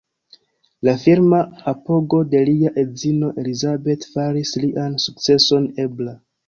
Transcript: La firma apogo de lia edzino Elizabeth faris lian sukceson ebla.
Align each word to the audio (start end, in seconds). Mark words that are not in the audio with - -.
La 0.87 0.93
firma 1.03 1.41
apogo 1.73 2.23
de 2.33 2.43
lia 2.51 2.73
edzino 2.85 3.31
Elizabeth 3.45 4.09
faris 4.17 4.59
lian 4.67 5.01
sukceson 5.09 5.75
ebla. 5.89 6.23